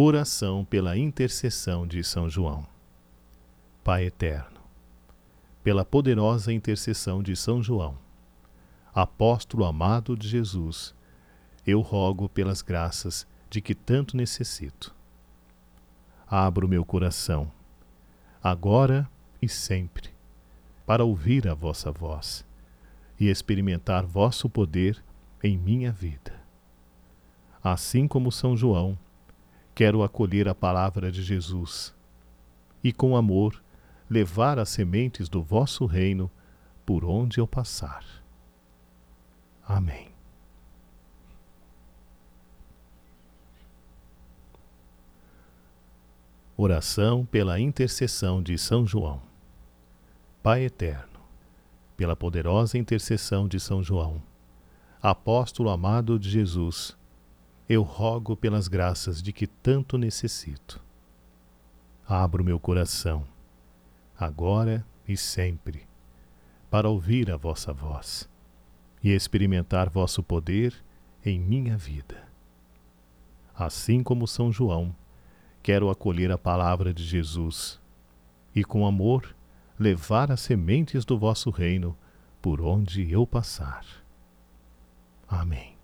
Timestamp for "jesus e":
31.22-32.92, 77.04-78.64